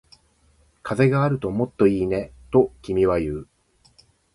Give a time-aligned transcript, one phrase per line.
[0.81, 3.47] 風があるともっといいね、と君は言う